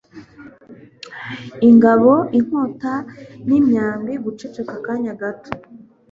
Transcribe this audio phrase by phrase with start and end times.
[1.69, 2.93] ingabo inkota
[3.47, 5.51] n’imyambi guceceka akanya gato